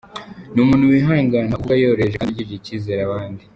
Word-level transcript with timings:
N 0.53 0.55
umuntu 0.63 0.91
wihangana, 0.93 1.51
uvuga 1.53 1.73
yoroheje 1.81 2.15
kandi 2.17 2.31
ugirira 2.33 2.55
icyizere 2.59 3.01
abandi. 3.03 3.43